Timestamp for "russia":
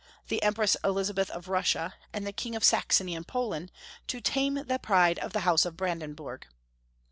1.47-1.93